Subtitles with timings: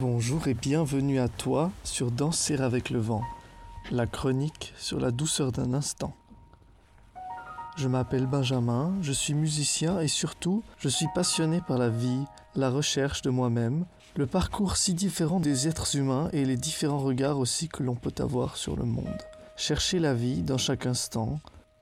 [0.00, 3.20] Bonjour et bienvenue à toi sur Danser avec le vent,
[3.90, 6.14] la chronique sur la douceur d'un instant.
[7.76, 12.24] Je m'appelle Benjamin, je suis musicien et surtout je suis passionné par la vie,
[12.54, 13.84] la recherche de moi-même,
[14.16, 18.14] le parcours si différent des êtres humains et les différents regards aussi que l'on peut
[18.20, 19.22] avoir sur le monde.
[19.54, 21.40] Chercher la vie dans chaque instant,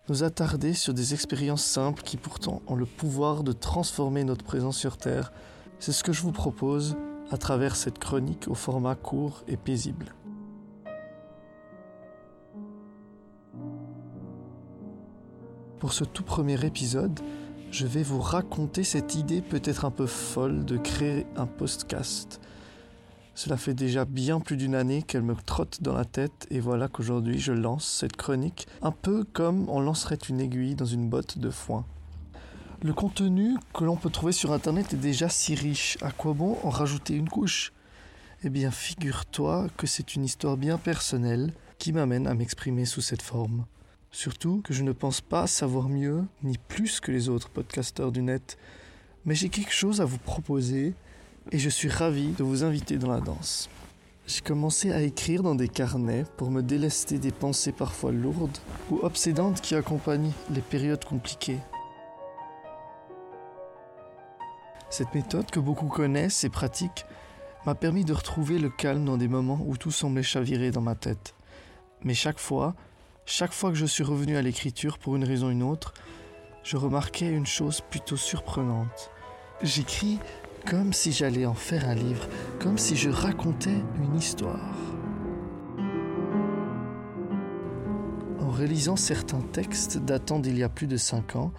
[0.09, 4.77] nous attarder sur des expériences simples qui pourtant ont le pouvoir de transformer notre présence
[4.77, 5.31] sur Terre,
[5.79, 6.97] c'est ce que je vous propose
[7.31, 10.15] à travers cette chronique au format court et paisible.
[15.79, 17.21] Pour ce tout premier épisode,
[17.71, 22.41] je vais vous raconter cette idée peut-être un peu folle de créer un podcast.
[23.35, 26.89] Cela fait déjà bien plus d'une année qu'elle me trotte dans la tête et voilà
[26.89, 31.39] qu'aujourd'hui je lance cette chronique un peu comme on lancerait une aiguille dans une botte
[31.39, 31.85] de foin.
[32.81, 35.99] Le contenu que l'on peut trouver sur Internet est déjà si riche.
[36.01, 37.73] À quoi bon en rajouter une couche?
[38.45, 43.23] Eh bien, figure-toi que c'est une histoire bien personnelle qui m'amène à m'exprimer sous cette
[43.23, 43.67] forme.
[44.13, 48.23] Surtout que je ne pense pas savoir mieux ni plus que les autres podcasteurs du
[48.23, 48.57] net.
[49.25, 50.95] Mais j'ai quelque chose à vous proposer
[51.51, 53.69] et je suis ravi de vous inviter dans la danse.
[54.29, 59.01] J'ai commencé à écrire dans des carnets pour me délester des pensées parfois lourdes ou
[59.03, 61.59] obsédantes qui accompagnent les périodes compliquées.
[64.91, 67.05] Cette méthode que beaucoup connaissent et pratiquent
[67.67, 70.95] m'a permis de retrouver le calme dans des moments où tout semblait chavirer dans ma
[70.95, 71.35] tête.
[72.03, 72.75] Mais chaque fois,
[73.27, 75.93] chaque fois que je suis revenu à l'écriture pour une raison ou une autre,
[76.63, 79.11] je remarquais une chose plutôt surprenante.
[79.63, 80.19] J'écris
[80.67, 82.27] comme si j'allais en faire un livre,
[82.59, 84.75] comme si je racontais une histoire.
[88.41, 91.53] En réalisant certains textes datant d'il y a plus de cinq ans,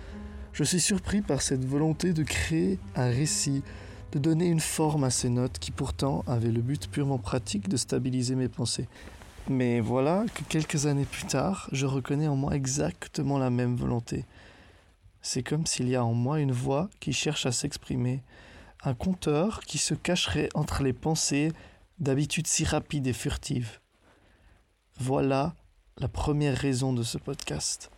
[0.54, 3.64] je suis surpris par cette volonté de créer un récit,
[4.12, 7.78] de donner une forme à ces notes qui pourtant avaient le but purement pratique de
[7.78, 8.88] stabiliser mes pensées.
[9.48, 14.26] Mais voilà que quelques années plus tard, je reconnais en moi exactement la même volonté.
[15.22, 18.24] C'est comme s'il y a en moi une voix qui cherche à s'exprimer,
[18.84, 21.52] un conteur qui se cacherait entre les pensées
[22.00, 23.80] d'habitude si rapides et furtives.
[25.00, 25.56] Voilà
[25.98, 27.92] la première raison de ce podcast.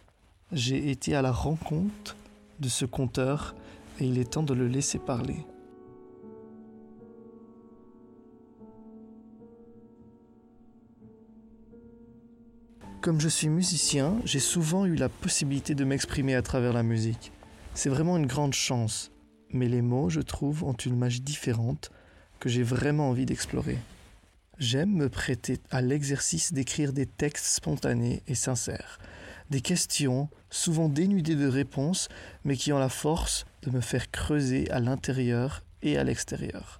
[0.51, 2.15] J'ai été à la rencontre
[2.61, 3.55] de ce conteur
[3.99, 5.45] et il est temps de le laisser parler.
[13.01, 17.31] Comme je suis musicien, j'ai souvent eu la possibilité de m'exprimer à travers la musique.
[17.73, 19.11] C'est vraiment une grande chance,
[19.49, 21.89] mais les mots, je trouve, ont une magie différente
[22.39, 23.79] que j'ai vraiment envie d'explorer.
[24.59, 28.99] J'aime me prêter à l'exercice d'écrire des textes spontanés et sincères,
[29.51, 32.07] des questions souvent dénudées de réponses,
[32.45, 36.79] mais qui ont la force de me faire creuser à l'intérieur et à l'extérieur.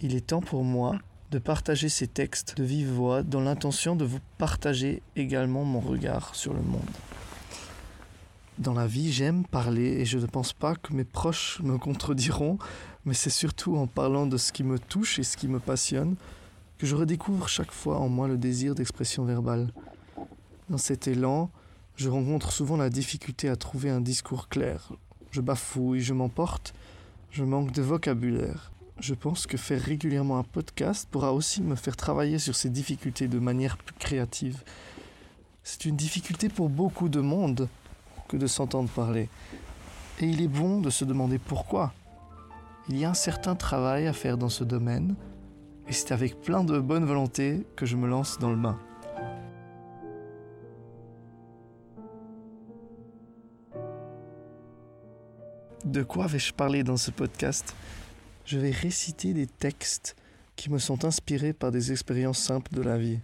[0.00, 0.98] Il est temps pour moi
[1.30, 6.34] de partager ces textes de vive voix dans l'intention de vous partager également mon regard
[6.34, 6.80] sur le monde.
[8.58, 12.58] Dans la vie, j'aime parler et je ne pense pas que mes proches me contrediront,
[13.04, 16.16] mais c'est surtout en parlant de ce qui me touche et ce qui me passionne
[16.78, 19.70] que je redécouvre chaque fois en moi le désir d'expression verbale.
[20.70, 21.50] Dans cet élan,
[21.96, 24.92] je rencontre souvent la difficulté à trouver un discours clair.
[25.30, 26.74] Je bafouille, je m'emporte,
[27.30, 28.72] je manque de vocabulaire.
[28.98, 33.28] Je pense que faire régulièrement un podcast pourra aussi me faire travailler sur ces difficultés
[33.28, 34.62] de manière plus créative.
[35.62, 37.68] C'est une difficulté pour beaucoup de monde
[38.28, 39.28] que de s'entendre parler.
[40.20, 41.92] Et il est bon de se demander pourquoi.
[42.88, 45.14] Il y a un certain travail à faire dans ce domaine,
[45.88, 48.78] et c'est avec plein de bonne volonté que je me lance dans le bain.
[55.84, 57.74] De quoi vais-je parler dans ce podcast?
[58.44, 60.14] Je vais réciter des textes
[60.54, 63.20] qui me sont inspirés par des expériences simples de la vie.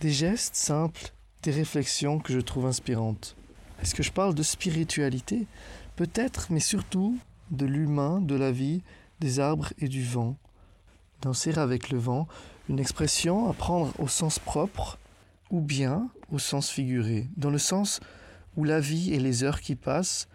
[0.00, 1.12] Des gestes simples,
[1.44, 3.36] des réflexions que je trouve inspirantes.
[3.80, 5.46] Est-ce que je parle de spiritualité?
[5.94, 7.16] Peut-être, mais surtout
[7.52, 8.82] de l'humain, de la vie,
[9.20, 10.36] des arbres et du vent.
[11.22, 12.26] Danser avec le vent,
[12.68, 14.98] une expression à prendre au sens propre
[15.50, 18.00] ou bien au sens figuré, dans le sens
[18.56, 20.26] où la vie et les heures qui passent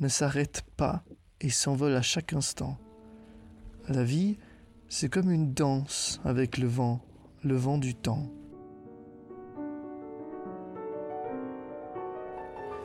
[0.00, 1.02] ne s'arrêtent pas
[1.40, 2.78] et s'envolent à chaque instant.
[3.88, 4.38] La vie,
[4.88, 7.00] c'est comme une danse avec le vent,
[7.42, 8.30] le vent du temps.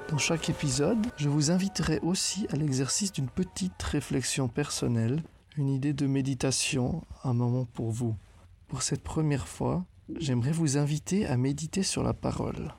[0.09, 5.23] Dans chaque épisode, je vous inviterai aussi à l'exercice d'une petite réflexion personnelle,
[5.57, 8.15] une idée de méditation, un moment pour vous.
[8.67, 9.85] Pour cette première fois,
[10.19, 12.73] j'aimerais vous inviter à méditer sur la parole.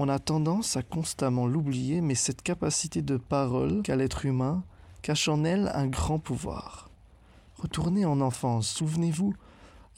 [0.00, 4.62] On a tendance à constamment l'oublier, mais cette capacité de parole qu'a l'être humain
[5.02, 6.88] cache en elle un grand pouvoir.
[7.56, 9.34] Retournez en enfance, souvenez-vous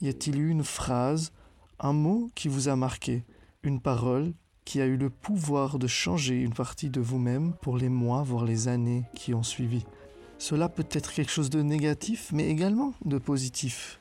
[0.01, 1.31] Y a-t-il eu une phrase,
[1.79, 3.23] un mot qui vous a marqué,
[3.61, 4.33] une parole
[4.65, 8.45] qui a eu le pouvoir de changer une partie de vous-même pour les mois, voire
[8.45, 9.85] les années qui ont suivi
[10.39, 13.99] Cela peut être quelque chose de négatif, mais également de positif.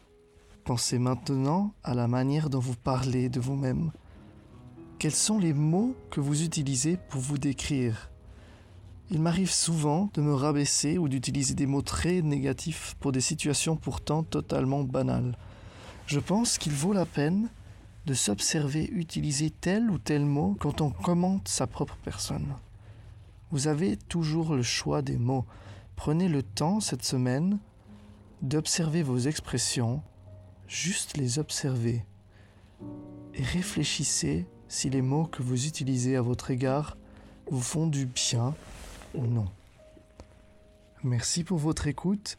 [0.64, 3.93] Pensez maintenant à la manière dont vous parlez de vous-même.
[5.00, 8.11] Quels sont les mots que vous utilisez pour vous décrire?
[9.11, 13.76] Il m'arrive souvent de me rabaisser ou d'utiliser des mots très négatifs pour des situations
[13.76, 15.38] pourtant totalement banales.
[16.05, 17.49] Je pense qu'il vaut la peine
[18.05, 22.55] de s'observer utiliser tel ou tel mot quand on commente sa propre personne.
[23.52, 25.47] Vous avez toujours le choix des mots.
[25.97, 27.58] Prenez le temps cette semaine
[28.43, 30.02] d'observer vos expressions,
[30.69, 32.05] juste les observer,
[33.32, 36.96] et réfléchissez si les mots que vous utilisez à votre égard
[37.50, 38.55] vous font du bien
[39.14, 39.46] ou non.
[41.02, 42.38] Merci pour votre écoute,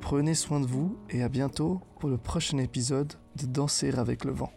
[0.00, 4.30] prenez soin de vous et à bientôt pour le prochain épisode de Danser avec le
[4.30, 4.52] vent.